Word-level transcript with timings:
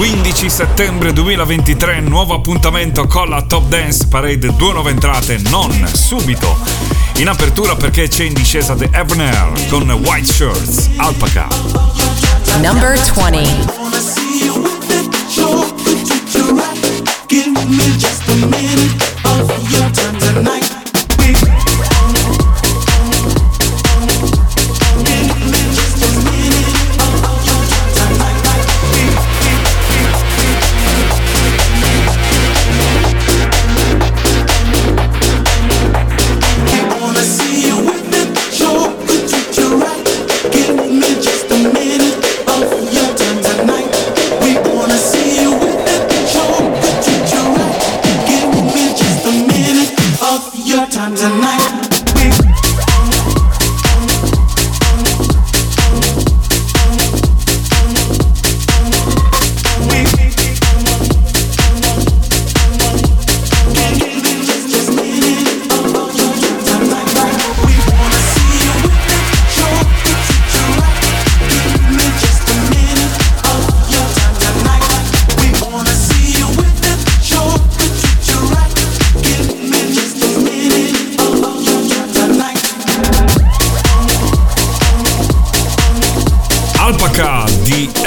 15 0.00 0.48
settembre 0.48 1.12
2023, 1.12 2.00
nuovo 2.00 2.32
appuntamento 2.32 3.06
con 3.06 3.28
la 3.28 3.42
Top 3.42 3.68
Dance 3.68 4.06
Parade, 4.06 4.56
due 4.56 4.72
nuove 4.72 4.92
entrate, 4.92 5.36
non 5.50 5.70
subito. 5.92 6.56
In 7.16 7.28
apertura 7.28 7.76
perché 7.76 8.08
c'è 8.08 8.24
in 8.24 8.32
discesa 8.32 8.74
The 8.74 8.88
Ebner 8.90 9.52
con 9.68 9.90
White 9.90 10.32
Shirts, 10.32 10.88
Alpaca. 10.96 11.48
Number 12.62 12.98
20. 13.14 13.80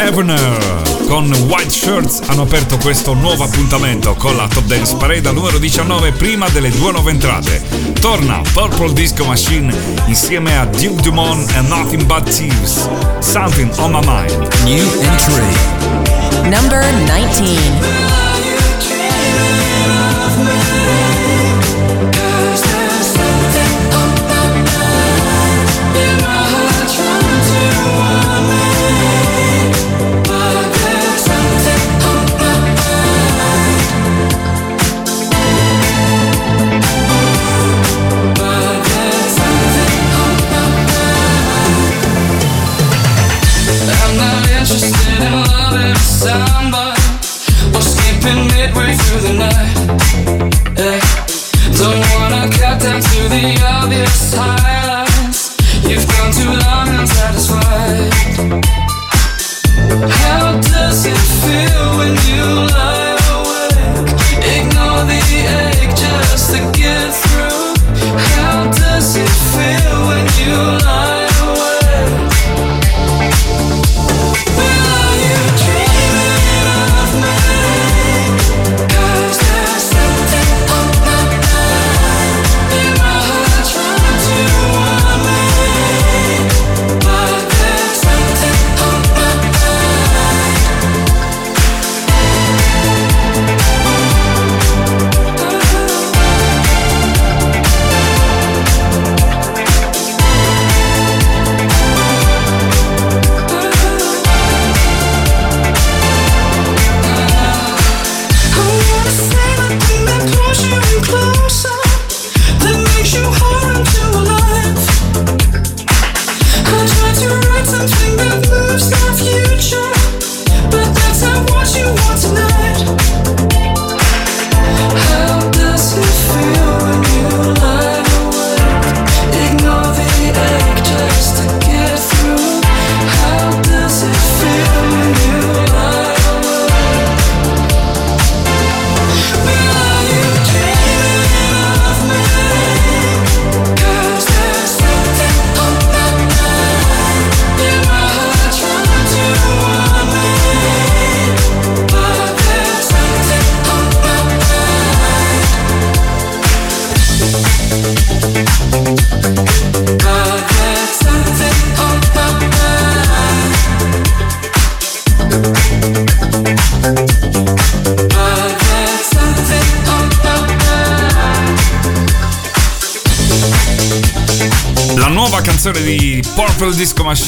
Your 0.04 0.12
time 0.12 0.28
tonight. 0.28 1.70
Shirts 1.70 2.22
hanno 2.28 2.44
aperto 2.44 2.78
questo 2.78 3.14
nuovo 3.14 3.44
appuntamento 3.44 4.16
con 4.16 4.36
la 4.36 4.48
Top 4.48 4.64
Dance 4.66 4.96
Parade 4.96 5.32
numero 5.32 5.58
19 5.58 6.12
prima 6.12 6.50
delle 6.50 6.70
due 6.70 6.92
nuove 6.92 7.12
entrate. 7.12 7.62
Torna 8.00 8.42
Purple 8.54 8.94
Disco 8.94 9.24
Machine 9.26 9.74
insieme 10.08 10.58
a 10.58 10.66
Duke 10.66 11.02
Dumont 11.02 11.50
e 11.56 11.62
Nothing 11.62 12.04
But 12.06 12.30
Thieves. 12.30 12.88
Something 13.20 13.72
on 13.78 13.92
my 13.92 14.06
mind. 14.06 14.48
New 14.64 14.88
entry. 15.04 16.50
Number 16.50 16.84
19. 17.06 18.13
through 49.14 49.28
the 49.28 49.34
night. 49.38 49.76
Yeah. 50.78 51.00
Don't 51.78 52.00
wanna 52.16 52.50
cut 52.50 52.82
down 52.82 53.02
to 53.02 53.30
the 53.30 53.62
obvious. 53.64 54.63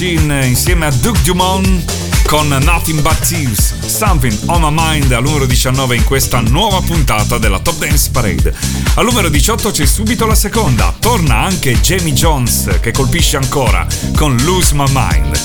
Machine 0.06 0.46
insieme 0.46 0.86
a 0.86 0.92
Duke 0.92 1.20
Dumont 1.24 1.92
con 2.28 2.48
Nothing 2.48 3.02
But 3.02 3.18
Thieves, 3.28 3.74
Something 3.88 4.38
On 4.46 4.62
My 4.62 4.70
Mind 4.72 5.12
al 5.12 5.24
numero 5.24 5.48
19 5.48 5.96
in 5.96 6.04
questa 6.04 6.42
nuova 6.42 6.80
puntata 6.82 7.40
della 7.40 7.58
Top 7.58 7.80
Dance 7.80 8.12
Parade. 8.12 8.54
Al 8.94 9.06
numero 9.06 9.30
18 9.30 9.72
c'è 9.72 9.86
subito 9.88 10.28
la 10.28 10.36
seconda, 10.36 10.94
torna 11.00 11.38
anche 11.38 11.80
Jamie 11.82 12.14
Jones 12.14 12.78
che 12.82 12.92
colpisce 12.92 13.38
ancora 13.38 13.88
con 14.16 14.38
Lose 14.44 14.76
My 14.76 14.86
Mind. 14.92 15.40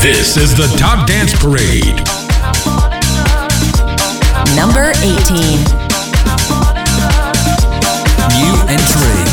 This 0.00 0.36
is 0.36 0.52
the 0.52 0.68
Top 0.74 1.06
Dance 1.06 1.34
Parade. 1.38 2.02
Number 4.54 4.94
18. 5.00 5.40
New 8.28 8.68
entry. 8.68 9.31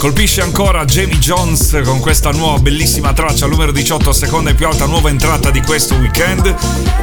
Colpisce 0.00 0.40
ancora 0.40 0.86
Jamie 0.86 1.18
Jones 1.18 1.78
con 1.84 2.00
questa 2.00 2.30
nuova 2.30 2.58
bellissima 2.58 3.12
traccia 3.12 3.46
numero 3.46 3.70
18, 3.70 4.14
seconda 4.14 4.48
e 4.48 4.54
più 4.54 4.66
alta 4.66 4.86
nuova 4.86 5.10
entrata 5.10 5.50
di 5.50 5.60
questo 5.60 5.94
weekend. 5.96 6.54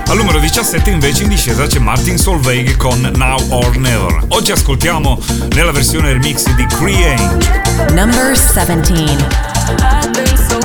Al 0.07 0.17
numero 0.17 0.39
17 0.39 0.89
invece 0.89 1.21
in 1.21 1.29
discesa 1.29 1.67
c'è 1.67 1.77
Martin 1.77 2.17
Solveig 2.17 2.75
con 2.75 2.99
Now 3.15 3.39
or 3.49 3.77
Never. 3.77 4.25
Oggi 4.29 4.51
ascoltiamo 4.51 5.19
nella 5.49 5.71
versione 5.71 6.11
remix 6.11 6.51
di 6.55 6.65
Create. 6.65 7.93
Number 7.93 8.31
17 8.31 10.56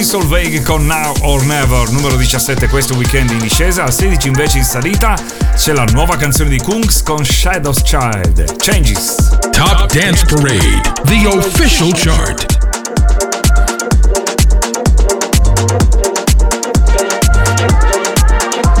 Solveig 0.00 0.62
con 0.62 0.86
Now 0.86 1.14
or 1.20 1.44
Never, 1.44 1.90
numero 1.90 2.16
17 2.16 2.66
questo 2.68 2.94
weekend 2.94 3.30
in 3.30 3.38
discesa, 3.38 3.84
al 3.84 3.92
16 3.92 4.26
invece 4.26 4.58
in 4.58 4.64
salita 4.64 5.16
c'è 5.54 5.72
la 5.72 5.84
nuova 5.92 6.16
canzone 6.16 6.48
di 6.48 6.58
Kungs 6.58 7.02
con 7.02 7.24
Shadows 7.24 7.82
Child, 7.82 8.56
Changes. 8.56 9.36
Top 9.50 9.92
Dance 9.92 10.24
Parade, 10.24 10.92
the 11.04 11.26
official 11.28 11.92
chart. 11.92 12.46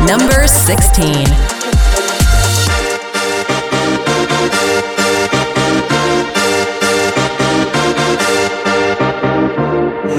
Number 0.06 0.48
16. 0.48 1.52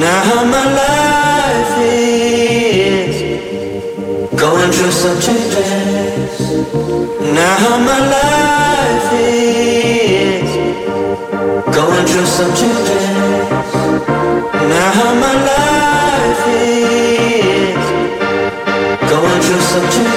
Now 0.03 0.43
my 0.43 0.62
some 4.91 5.19
changes. 5.21 6.39
Now 7.19 7.77
my 7.77 7.99
life 8.15 9.13
is 9.13 10.51
going 11.75 12.05
through 12.07 12.25
some 12.25 12.53
changes. 12.55 13.05
Now 14.73 15.13
my 15.23 15.33
life 15.51 16.47
is 16.47 17.85
going 19.09 19.41
through 19.41 19.61
some 19.61 19.89
changes. 19.91 20.12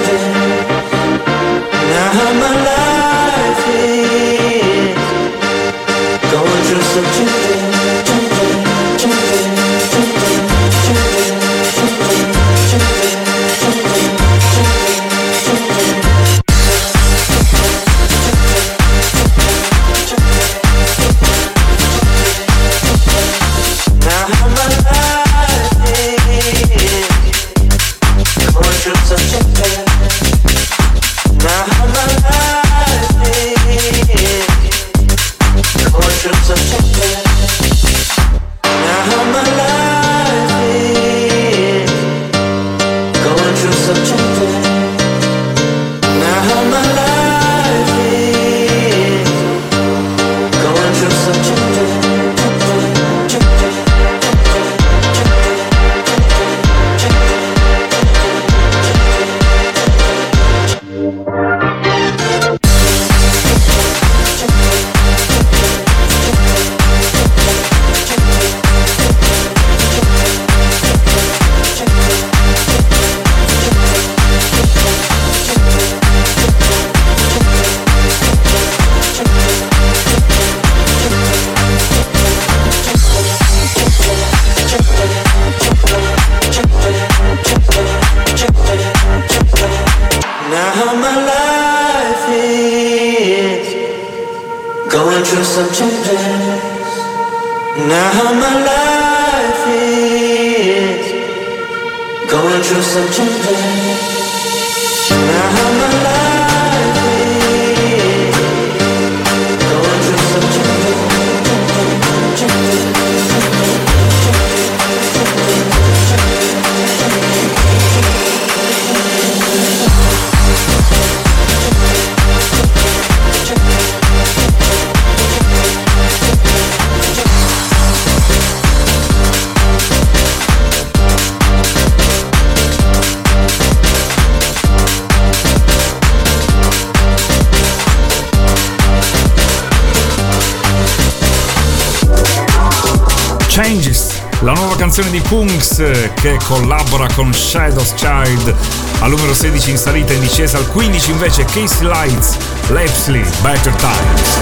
Che 145.77 146.39
collabora 146.45 147.07
con 147.15 147.35
Shadows 147.35 147.93
Child 147.95 148.55
al 149.01 149.11
numero 149.11 149.35
16 149.35 149.71
in 149.71 149.77
salita 149.77 150.15
in 150.15 150.21
discesa 150.21 150.57
al 150.57 150.67
15 150.69 151.11
invece 151.11 151.45
Casey 151.45 151.87
Lights, 151.87 152.39
Lepsley, 152.69 153.23
Better 153.43 153.75
Times. 153.75 154.39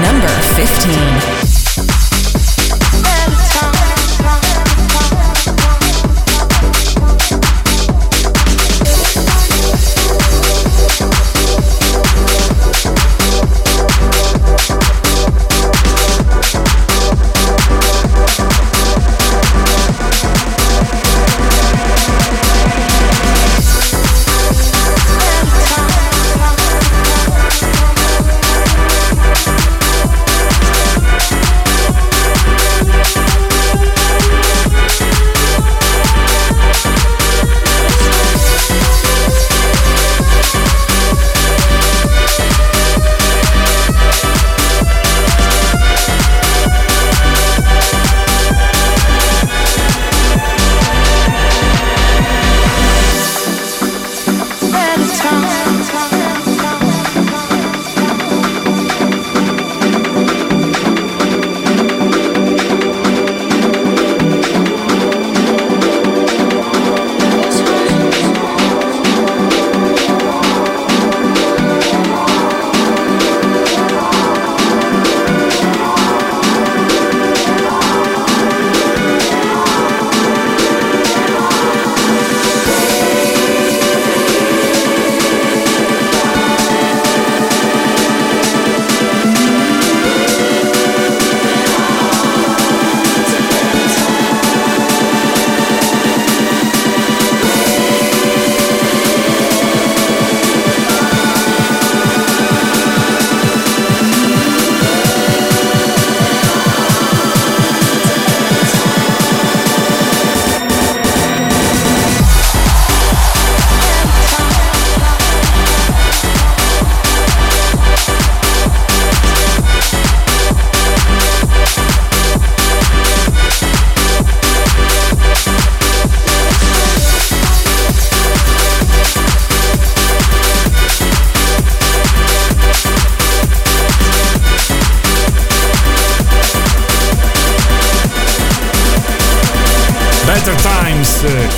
Number 0.00 0.30
15. 0.54 1.59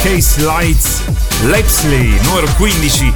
Case 0.02 0.42
Lights 0.42 1.00
Lepsley, 1.44 2.18
numero 2.24 2.48
15. 2.56 3.12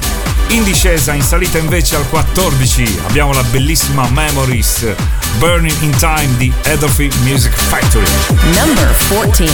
In 0.51 0.63
discesa, 0.63 1.13
in 1.13 1.21
salita 1.21 1.57
invece 1.57 1.97
al 1.97 2.07
14 2.07 3.01
abbiamo 3.07 3.33
la 3.33 3.43
bellissima 3.43 4.07
Memories 4.09 4.95
Burning 5.37 5.75
in 5.81 5.91
Time 5.97 6.29
di 6.37 6.51
Edolphy 6.63 7.09
Music 7.23 7.51
Factory. 7.51 8.07
Number 8.55 8.89
14. 9.09 9.51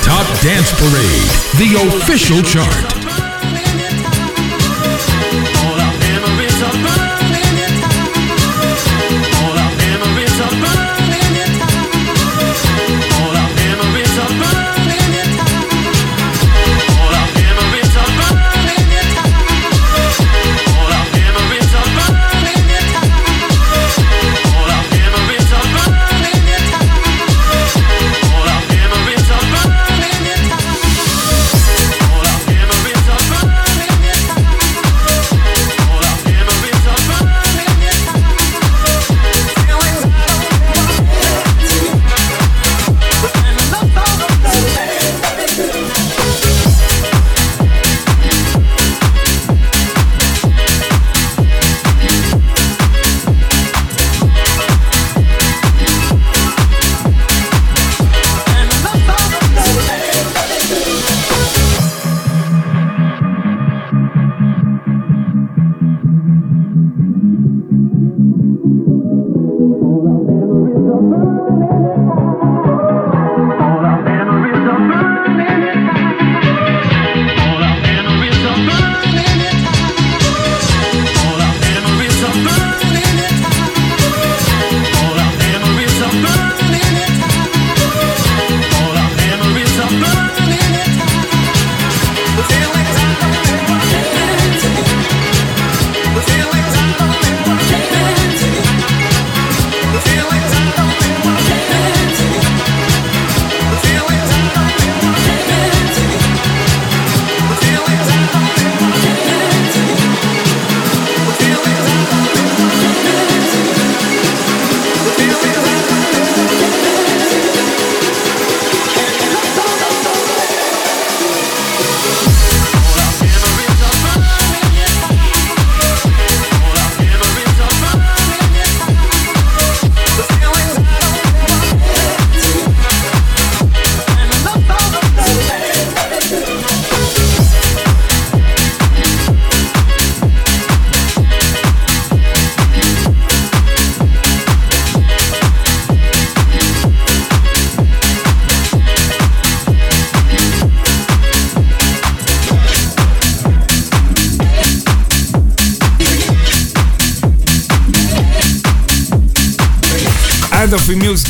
Top 0.00 0.26
Dance 0.40 0.74
Parade, 0.76 1.58
the 1.58 1.76
official 1.76 2.40
chart. 2.42 2.97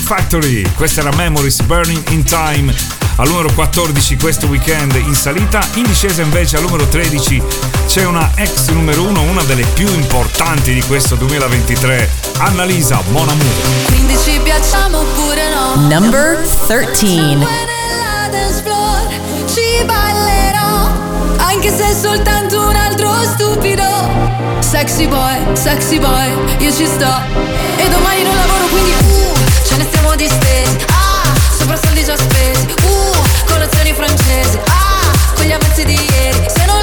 Factory. 0.09 0.67
Questa 0.75 1.01
era 1.01 1.15
Memories 1.17 1.61
Burning 1.65 2.03
in 2.13 2.25
Time. 2.25 2.75
Al 3.17 3.29
numero 3.29 3.53
14 3.53 4.17
questo 4.17 4.47
weekend 4.47 4.95
in 4.95 5.15
salita, 5.15 5.61
in 5.75 5.83
discesa 5.83 6.23
invece 6.23 6.57
al 6.57 6.63
numero 6.63 6.89
13 6.89 7.43
c'è 7.87 8.07
una 8.07 8.31
ex 8.37 8.69
numero 8.69 9.03
1, 9.03 9.21
una 9.21 9.43
delle 9.43 9.67
più 9.75 9.87
importanti 9.87 10.73
di 10.73 10.81
questo 10.81 11.15
2023, 11.17 12.11
Annalisa 12.39 13.03
Mon 13.11 13.29
Amour. 13.29 13.85
Quindi 13.85 14.17
ci 14.17 14.41
piacciamo 14.43 15.01
oppure 15.01 15.43
no? 15.51 15.75
Number 15.89 16.39
13. 16.67 17.47
Ci 19.45 19.85
ballerò, 19.85 20.91
anche 21.37 21.71
se 21.71 21.87
è 21.87 21.95
soltanto 21.95 22.67
un 22.67 22.77
altro 22.77 23.13
stupido. 23.25 23.85
Sexy 24.61 25.07
boy, 25.07 25.37
sexy 25.53 25.99
boy, 25.99 26.33
io 26.61 26.73
ci 26.73 26.87
sto. 26.87 27.13
E 27.77 27.89
domani 27.91 28.23
non 28.23 28.35
lavoro 28.35 28.67
quindi 28.69 28.91
uh, 28.91 29.48
ne 29.79 29.85
stiamo 29.85 30.15
distesi. 30.17 30.77
Ah, 30.89 31.33
sopra 31.57 31.77
soldi 31.77 32.05
già 32.05 32.17
spesi. 32.17 32.67
Uh, 32.83 33.47
colazioni 33.47 33.93
francesi. 33.95 34.59
Ah, 34.67 35.35
con 35.35 35.45
gli 35.45 35.53
avanzi 35.53 35.85
di 35.85 35.95
ieri. 35.95 36.47
Se 36.49 36.65
non 36.67 36.78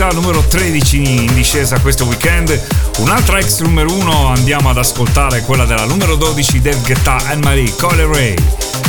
Annalisa, 0.00 0.08
numero 0.10 0.46
13 0.46 1.24
in 1.24 1.34
discesa 1.34 1.80
questo 1.80 2.04
weekend. 2.04 2.60
Un'altra 2.98 3.38
ex 3.38 3.60
numero 3.60 3.92
1 3.92 4.28
andiamo 4.28 4.70
ad 4.70 4.78
ascoltare, 4.78 5.42
quella 5.42 5.64
della 5.64 5.86
numero 5.86 6.14
12 6.14 6.60
Dev 6.60 6.80
Guetta 6.84 7.16
Anne-Marie 7.26 7.74
Coleray. 7.74 8.34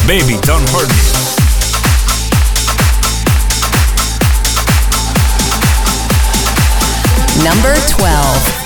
Baby, 0.06 0.40
don't 0.42 0.70
hurt 0.70 0.88
me. 0.88 1.02
Number 7.44 7.74
12. 7.98 8.60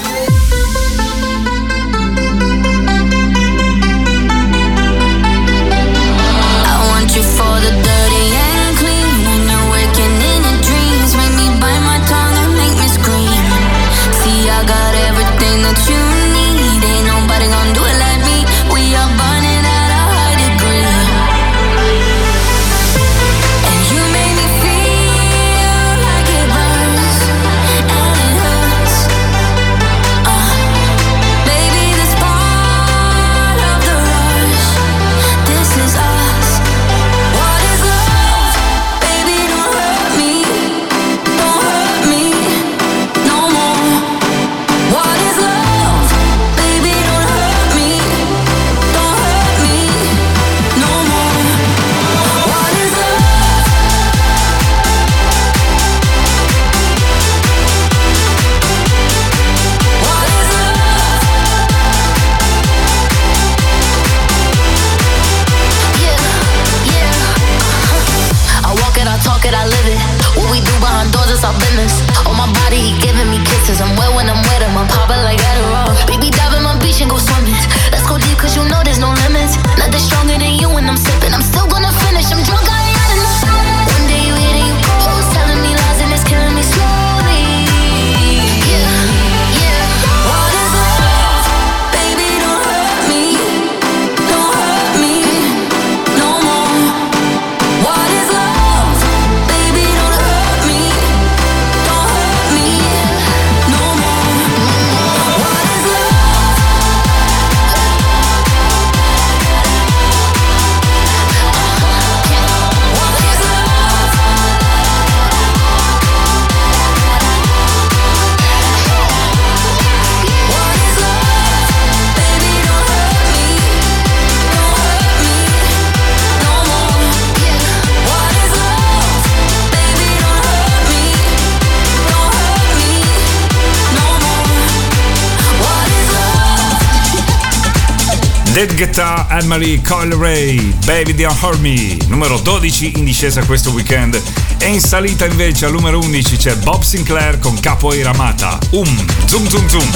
Dead 138.65 138.77
Guetta, 138.77 139.27
Anne-Marie 139.27 139.81
Ray, 140.15 140.73
Baby 140.85 141.13
Don't 141.13 141.37
Hurt 141.41 141.59
Me, 141.59 141.97
numero 142.07 142.39
12 142.39 142.93
in 142.95 143.03
discesa 143.03 143.43
questo 143.43 143.71
weekend. 143.71 144.17
E 144.57 144.67
in 144.67 144.79
salita 144.79 145.25
invece 145.25 145.65
al 145.65 145.73
numero 145.73 145.99
11 145.99 146.37
c'è 146.37 146.55
Bob 146.55 146.81
Sinclair 146.81 147.39
con 147.39 147.59
Capoeira 147.59 148.13
Mata. 148.13 148.57
Um, 148.69 149.05
zoom 149.25 149.49
zoom 149.49 149.67
zoom. 149.67 149.89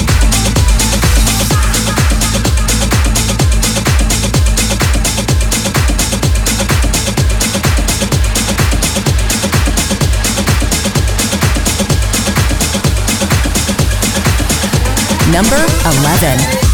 Number 15.30 15.64
11. 15.84 16.67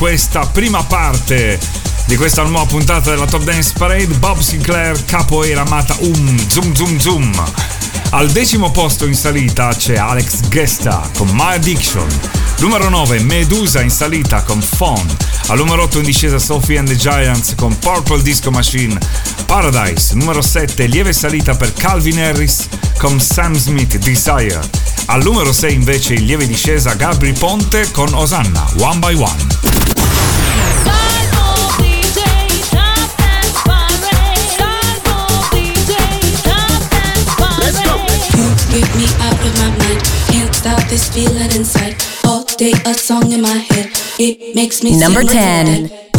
Questa 0.00 0.46
prima 0.46 0.82
parte 0.82 1.58
di 2.06 2.16
questa 2.16 2.42
nuova 2.42 2.64
puntata 2.64 3.10
della 3.10 3.26
Top 3.26 3.42
Dance 3.42 3.74
Parade, 3.76 4.14
Bob 4.14 4.38
Sinclair, 4.38 5.04
capoeira 5.04 5.60
amata 5.60 5.94
um, 5.98 6.48
zoom 6.48 6.74
zoom 6.74 6.98
zoom. 6.98 7.44
Al 8.12 8.30
decimo 8.30 8.70
posto 8.70 9.04
in 9.04 9.14
salita 9.14 9.68
c'è 9.68 9.98
Alex 9.98 10.48
Gesta 10.48 11.06
con 11.18 11.28
My 11.32 11.56
Addiction. 11.56 12.08
Numero 12.60 12.88
9 12.88 13.20
Medusa 13.20 13.82
in 13.82 13.90
salita 13.90 14.42
con 14.42 14.64
Phone. 14.78 15.14
Al 15.48 15.58
numero 15.58 15.82
8 15.82 15.98
in 15.98 16.04
discesa 16.04 16.38
Sophie 16.38 16.78
and 16.78 16.88
the 16.88 16.96
Giants 16.96 17.54
con 17.54 17.78
Purple 17.78 18.22
Disco 18.22 18.50
Machine. 18.50 18.98
Paradise. 19.44 20.14
Numero 20.14 20.40
7 20.40 20.86
lieve 20.86 21.12
salita 21.12 21.54
per 21.54 21.74
Calvin 21.74 22.18
Harris 22.20 22.68
con 22.96 23.20
Sam 23.20 23.54
Smith 23.54 23.98
Desire. 23.98 24.60
Al 25.12 25.24
numero 25.24 25.52
6 25.52 25.74
invece 25.74 26.14
in 26.14 26.24
lieve 26.24 26.46
discesa 26.46 26.94
Gabri 26.94 27.32
Ponte 27.32 27.90
con 27.90 28.14
Osanna 28.14 28.64
One 28.78 29.00
by 29.00 29.14
One. 29.14 29.58
Get 38.70 38.94
me 38.94 39.04
out 39.18 39.32
of 39.32 39.58
my 39.58 39.70
mind. 39.78 40.00
Can't 40.28 40.54
stop 40.54 40.80
this 40.88 41.08
feeling 41.08 41.50
inside. 41.56 41.96
All 42.22 42.44
day 42.56 42.72
a 42.84 42.94
song 42.94 43.32
in 43.32 43.40
my 43.40 43.66
head. 43.68 43.90
It 44.16 44.54
makes 44.54 44.80
me 44.80 44.96
Number 44.96 45.24
10. 45.24 46.09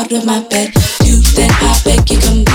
Out 0.00 0.12
of 0.12 0.24
my 0.24 0.40
bed. 0.48 0.72
Two 1.02 1.20
then 1.36 1.50
I 1.50 1.78
beg 1.84 2.10
you 2.10 2.18
come 2.18 2.49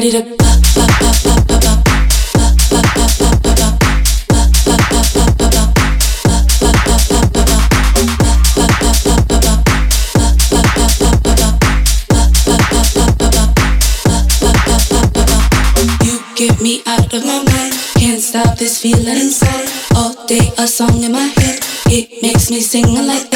You 0.00 0.12
get 16.34 16.60
me 16.62 16.82
out 16.86 17.12
of 17.12 17.26
my 17.26 17.44
mind. 17.44 17.74
Can't 17.98 18.22
stop 18.22 18.56
this 18.56 18.80
feeling 18.80 19.06
inside. 19.06 19.68
All 19.94 20.14
day 20.26 20.50
a 20.56 20.66
song 20.66 21.02
in 21.02 21.12
my 21.12 21.26
head. 21.36 21.60
It 21.88 22.22
makes 22.22 22.50
me 22.50 22.62
sing 22.62 22.86
like 23.06 23.29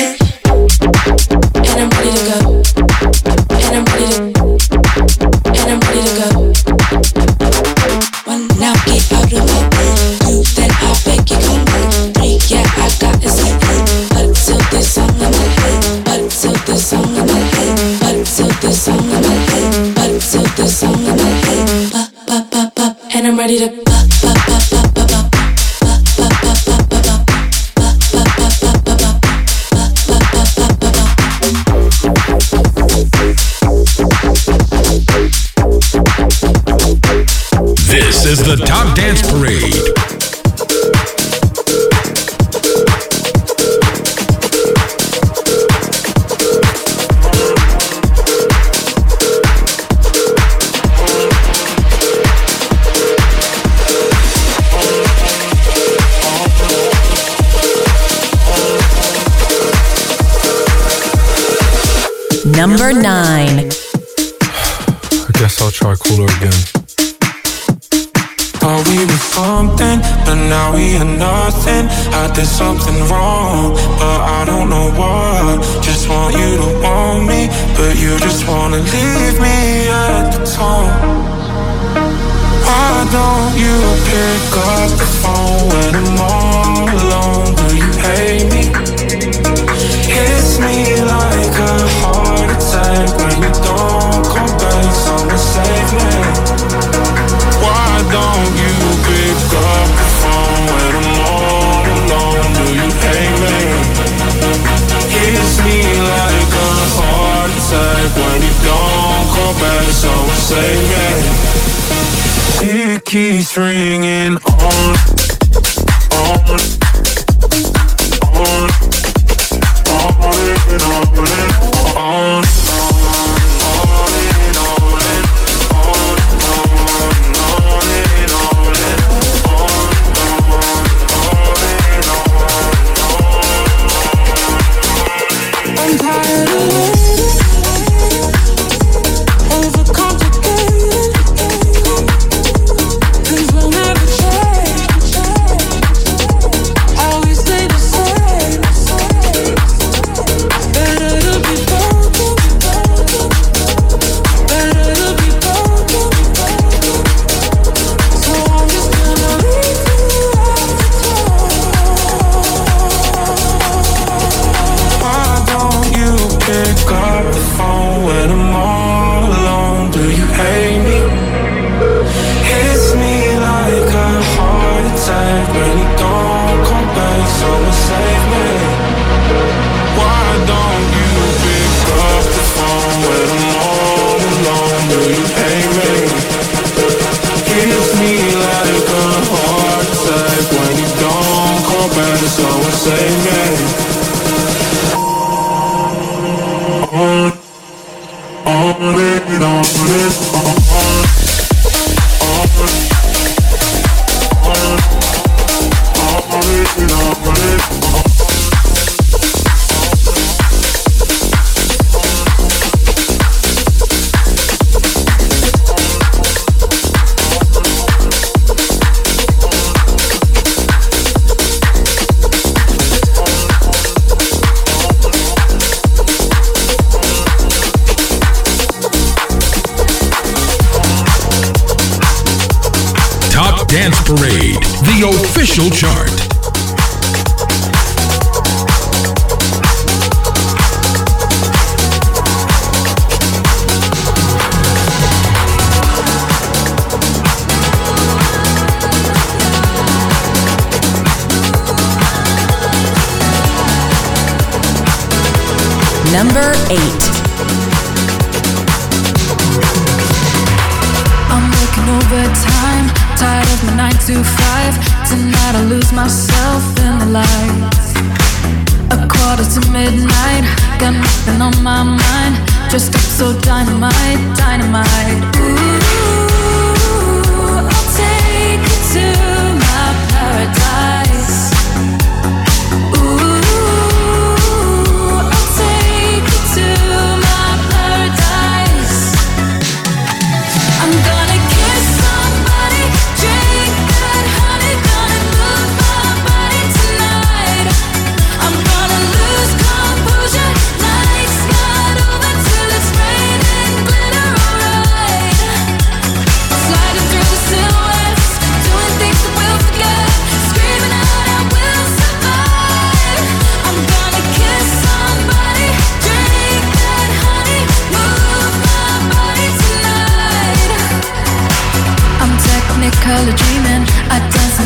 It's 113.56 113.60
ringing 113.60 114.13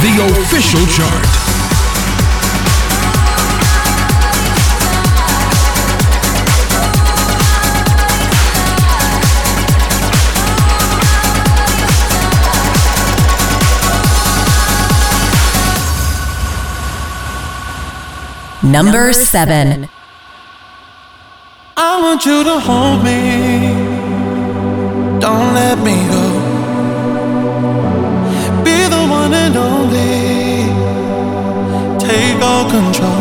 the 0.00 0.40
official 0.40 0.86
chart. 0.86 1.48
Number 18.62 19.12
seven. 19.12 19.88
I 21.76 22.00
want 22.02 22.24
you 22.24 22.44
to 22.44 22.60
hold 22.60 23.02
me. 23.02 23.72
Don't 25.20 25.54
let 25.54 25.78
me 25.78 26.07
Take 32.70 33.02
all 33.02 33.17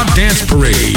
Hot 0.00 0.14
Dance 0.14 0.46
Parade. 0.46 0.94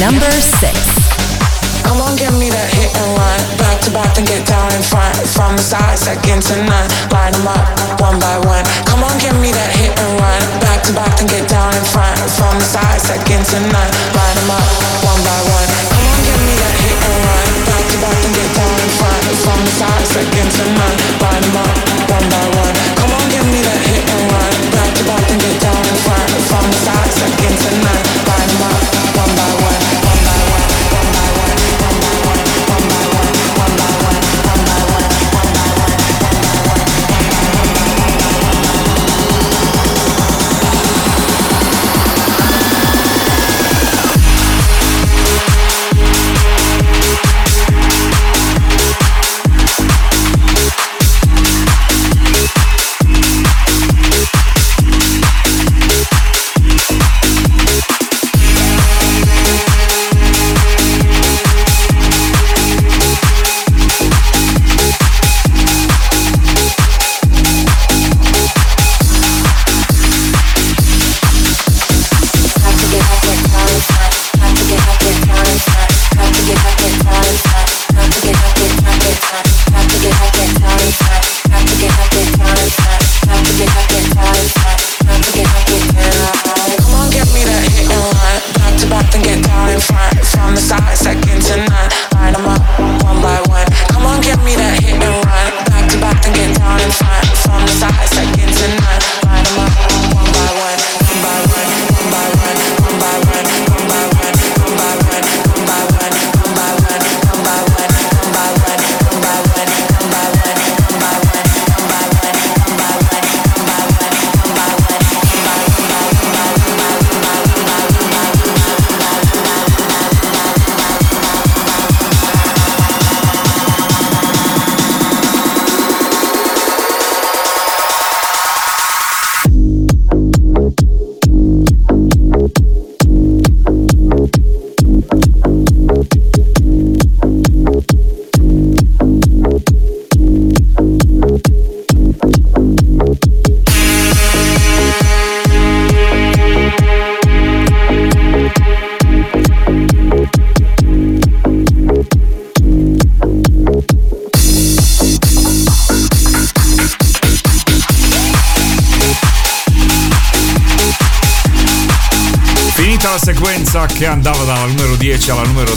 number 0.00 0.26
six. 0.42 0.74
Come 1.84 2.00
on, 2.00 2.16
give 2.16 2.32
me 2.34 2.50
that 2.50 2.66
hit 2.74 2.90
and. 2.98 3.38
Back 3.58 3.80
to 3.82 3.90
back, 3.92 4.16
get 4.16 4.44
down 4.44 4.74
in 4.74 4.82
front. 4.82 5.14
From 5.28 5.54
the 5.54 5.62
side, 5.62 5.96
second 5.96 6.42
to. 6.42 6.90
Line 7.12 7.32
them 7.32 7.46
up 7.46 7.79
one 8.00 8.18
by 8.18 8.40
one. 8.48 8.64
Come 8.88 9.04
on, 9.04 9.14
give 9.20 9.36
me 9.38 9.52
that 9.52 9.70
hit 9.76 9.92
and 9.92 10.12
run. 10.18 10.42
Back 10.64 10.82
to 10.88 10.92
back, 10.92 11.20
and 11.20 11.28
get 11.28 11.48
down 11.48 11.70
in 11.76 11.84
front. 11.84 12.16
From 12.34 12.56
the 12.58 12.64
side, 12.64 13.00
second 13.00 13.44
to 13.52 13.58
none. 13.70 14.19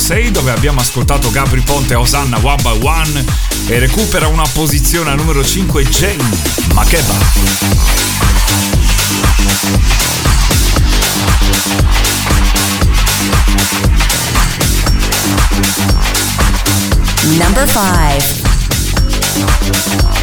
6 0.04 0.32
dove 0.32 0.52
abbiamo 0.52 0.82
ascoltato 0.82 1.32
Gabri 1.32 1.62
Ponte 1.62 1.94
e 1.94 1.96
Osanna 1.96 2.38
One 2.42 2.62
by 2.62 2.86
One 2.86 3.24
e 3.68 3.80
recupera 3.80 4.28
una 4.28 4.44
posizione 4.52 5.12
al 5.12 5.16
numero 5.16 5.42
5 5.42 5.86
Jenny 5.86 6.42
Makeba. 6.74 7.14
Number 17.38 17.66
5 17.66 20.23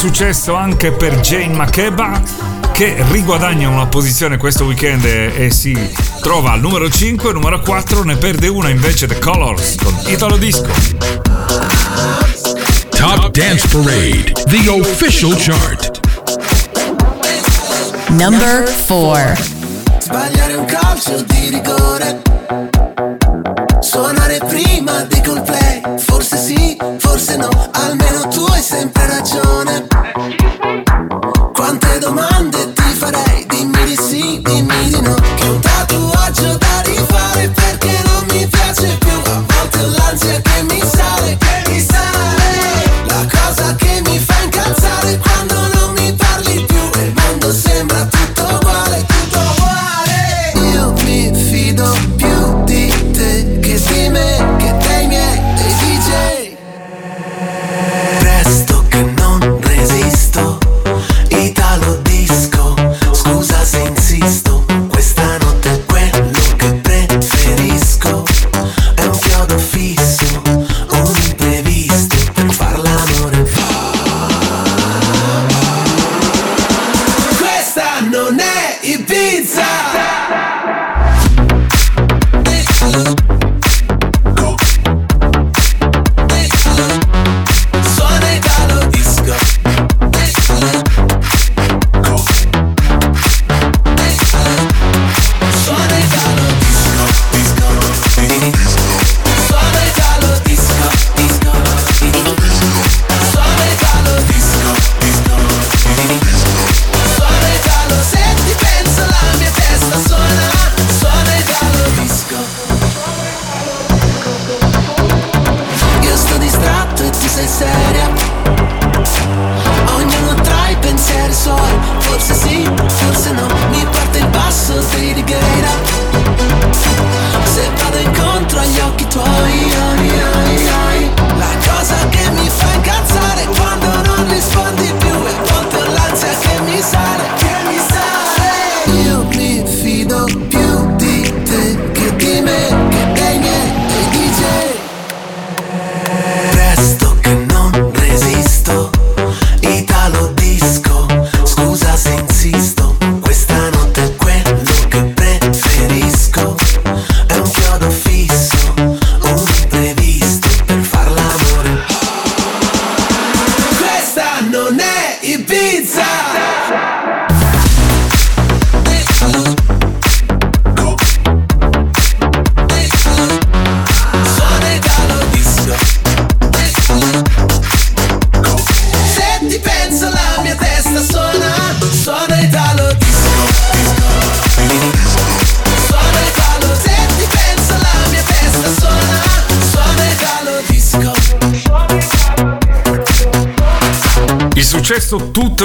successo 0.00 0.54
anche 0.54 0.92
per 0.92 1.20
Jane 1.20 1.54
Makeba 1.54 2.22
che 2.72 3.04
riguadagna 3.10 3.68
una 3.68 3.86
posizione 3.86 4.38
questo 4.38 4.64
weekend 4.64 5.04
e, 5.04 5.44
e 5.44 5.50
si 5.50 5.76
trova 6.22 6.52
al 6.52 6.60
numero 6.60 6.88
5, 6.88 7.34
numero 7.34 7.60
4 7.60 8.02
ne 8.04 8.16
perde 8.16 8.48
una 8.48 8.70
invece 8.70 9.06
The 9.06 9.18
Colors 9.18 9.74
con 9.74 9.94
Italo 10.06 10.38
Disco. 10.38 10.70
Top 12.88 13.28
Dance 13.28 13.68
Parade, 13.68 14.32
the 14.46 14.70
official 14.70 15.36
chart. 15.36 16.00
Number 18.08 18.72
4. 18.86 19.44
Sbagliare 19.98 20.54
un 20.54 20.64
calcio 20.64 21.22
di 21.26 21.50
rigore. 21.50 22.22
Suonare 23.80 24.38
prima 24.48 25.02
di 25.02 25.20
colpire 25.20 25.59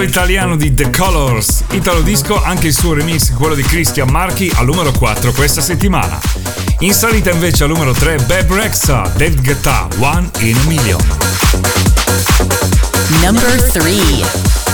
italiano 0.06 0.56
di 0.56 0.74
The 0.74 0.92
Colors, 0.92 1.64
Italo 1.72 2.02
Disco, 2.02 2.42
anche 2.42 2.68
il 2.68 2.74
suo 2.74 2.94
remix, 2.94 3.34
quello 3.34 3.56
di 3.56 3.64
Christian 3.64 4.10
Marchi, 4.10 4.52
al 4.56 4.66
numero 4.66 4.92
4 4.92 5.32
questa 5.32 5.62
settimana. 5.62 6.20
In 6.80 6.94
salita 6.94 7.32
invece 7.32 7.64
al 7.64 7.72
numero 7.72 7.92
3 7.92 8.18
Beb 8.26 8.52
Rexa, 8.54 9.12
David 9.16 9.42
Guetta, 9.42 9.88
One 9.98 10.30
in 10.40 10.56
a 10.56 10.64
Million. 10.68 11.02
Number 13.22 13.62
3 13.72 14.65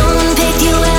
someone 0.00 0.34
picked 0.34 0.62
you 0.62 0.70
up. 0.70 0.89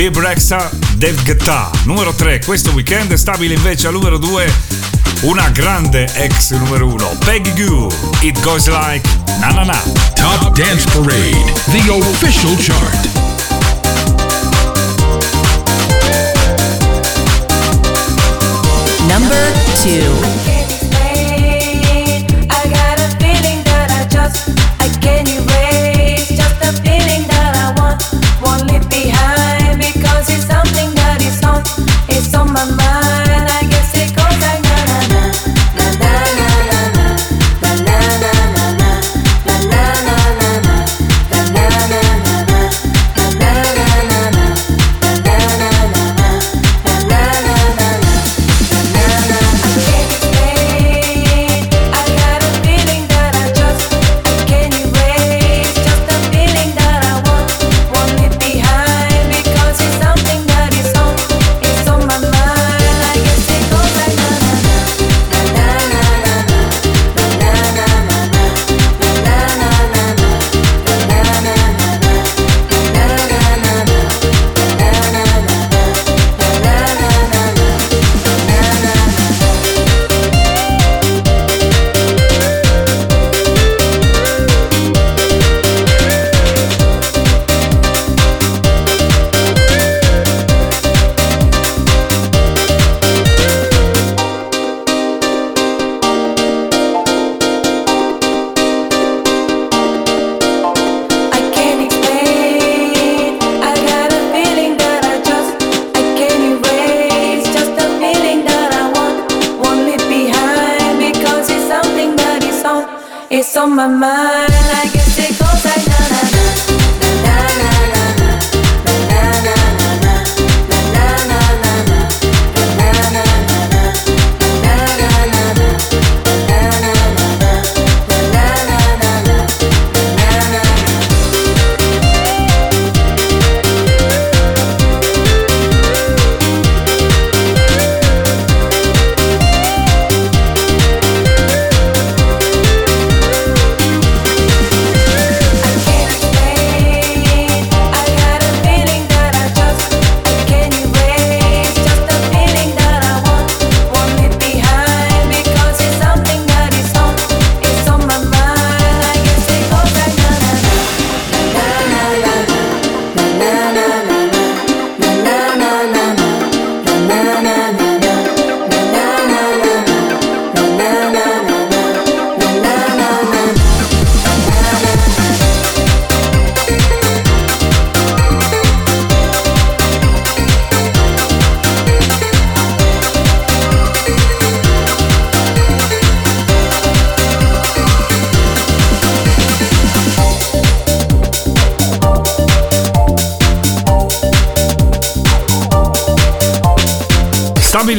Bill 0.00 0.12
Brexa, 0.12 0.70
Dave 0.94 1.22
Guetta. 1.24 1.70
Numero 1.84 2.14
3 2.14 2.40
questo 2.46 2.70
weekend, 2.70 3.12
è 3.12 3.18
stabile 3.18 3.52
invece 3.52 3.86
al 3.86 3.92
numero 3.92 4.16
2 4.16 4.50
una 5.24 5.50
grande 5.50 6.10
ex 6.14 6.52
numero 6.52 6.86
1, 6.86 7.18
Peggy 7.22 7.52
Goo. 7.52 7.90
It 8.22 8.40
goes 8.40 8.66
like 8.66 9.06
na 9.40 9.50
na 9.50 9.62
na. 9.62 9.78
Top 10.14 10.56
Dance 10.56 10.86
Parade, 10.92 11.52
the 11.66 11.92
official 11.92 12.56
chart. 12.56 13.08
Number 19.06 19.52
2. 19.82 20.49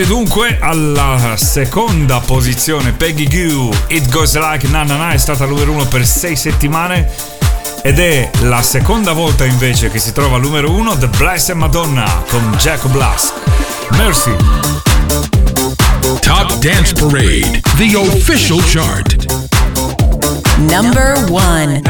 Disponibile 0.02 0.06
dunque 0.06 0.58
alla 0.60 1.36
seconda 1.38 2.20
posizione 2.20 2.92
Peggy 2.92 3.28
Goo 3.28 3.72
It 3.88 4.10
Goes 4.10 4.36
Like 4.38 4.68
Na 4.68 4.84
Na 4.84 4.96
Na 4.96 5.12
è 5.12 5.18
stata 5.18 5.46
numero 5.46 5.72
uno 5.72 5.86
per 5.86 6.06
sei 6.06 6.36
settimane 6.36 7.10
ed 7.84 8.00
è 8.00 8.30
la 8.42 8.62
seconda 8.62 9.14
volta 9.14 9.46
invece 9.46 9.90
che 9.90 10.00
si 10.00 10.12
trova 10.12 10.36
al 10.36 10.42
numero 10.42 10.72
uno 10.72 10.98
The 10.98 11.08
Blessed 11.08 11.56
Madonna 11.56 12.24
con 12.30 12.56
Jack 12.58 12.88
Blask. 12.88 13.34
Mercy. 13.92 14.36
Top 16.22 16.54
Dance 16.60 16.94
Parade 16.94 17.62
The 17.76 17.96
Official 17.96 18.62
Chart. 18.64 19.26
Number 20.58 21.26
1 21.30 21.82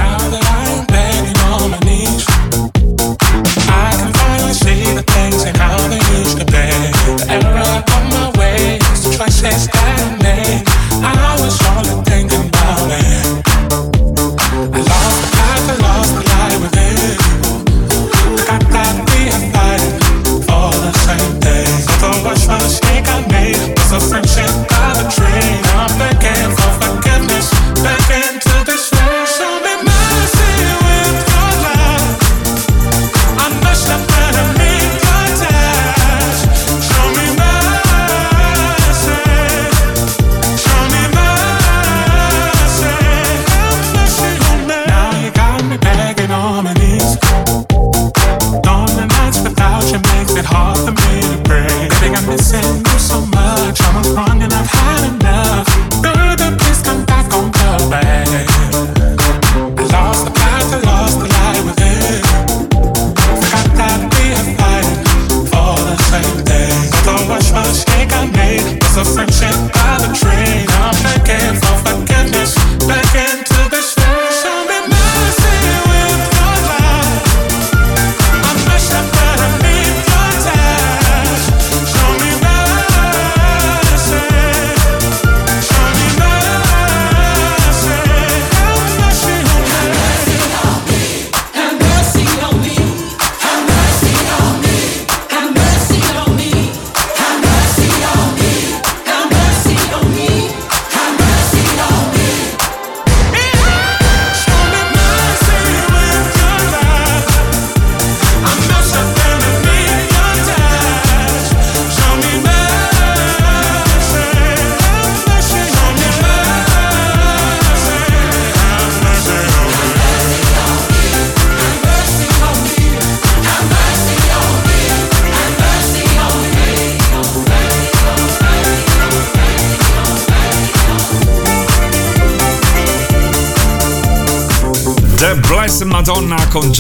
eres 9.52 9.81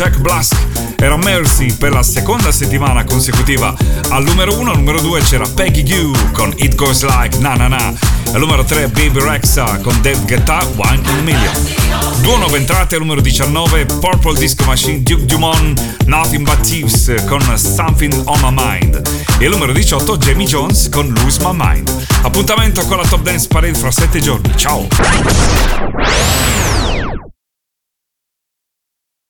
Jack 0.01 0.17
Blask 0.17 0.55
era 0.95 1.15
Mercy 1.15 1.71
per 1.73 1.91
la 1.91 2.01
seconda 2.01 2.51
settimana 2.51 3.03
consecutiva. 3.03 3.71
Al 4.09 4.23
numero 4.23 4.57
1 4.57 4.71
al 4.71 4.77
numero 4.77 4.99
2 4.99 5.21
c'era 5.21 5.47
Peggy 5.47 5.83
Goo 5.83 6.11
con 6.31 6.51
It 6.57 6.73
Goes 6.73 7.03
Like 7.03 7.37
Na 7.37 7.53
Na 7.53 7.67
Na. 7.67 7.93
Al 8.33 8.39
numero 8.39 8.63
3 8.63 8.87
Baby 8.87 9.19
Rexa 9.19 9.77
con 9.83 9.93
Dave 10.01 10.17
Guetta 10.25 10.57
One 10.75 10.95
in 10.95 11.07
a 11.07 11.21
Million. 11.21 11.53
Due 12.21 12.35
nuove 12.35 12.57
entrate 12.57 12.95
al 12.95 13.01
numero 13.01 13.21
19 13.21 13.85
Purple 13.99 14.39
Disco 14.39 14.63
Machine 14.63 15.03
Duke 15.03 15.25
Dumont 15.25 15.79
Nothing 16.07 16.45
But 16.45 16.61
Thieves 16.67 17.13
con 17.27 17.43
Something 17.55 18.23
on 18.25 18.39
My 18.41 18.51
Mind. 18.51 19.01
E 19.37 19.45
al 19.45 19.51
numero 19.51 19.71
18 19.71 20.17
Jamie 20.17 20.47
Jones 20.47 20.89
con 20.89 21.13
Lose 21.21 21.39
My 21.43 21.53
Mind. 21.53 22.07
Appuntamento 22.23 22.83
con 22.87 22.97
la 22.97 23.03
Top 23.03 23.21
Dance 23.21 23.47
Parade 23.47 23.75
fra 23.75 23.91
7 23.91 24.19
giorni. 24.19 24.51
Ciao! 24.55 24.87